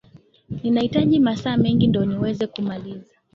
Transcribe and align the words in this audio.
Ninahitaji 0.63 1.19
masaa 1.19 1.57
mengi 1.57 1.87
ndo 1.87 2.05
niweze 2.05 2.47
kumaliza 2.47 3.15